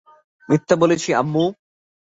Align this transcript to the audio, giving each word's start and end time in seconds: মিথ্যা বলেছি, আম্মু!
মিথ্যা 0.49 0.75
বলেছি, 0.75 1.09
আম্মু! 1.13 1.45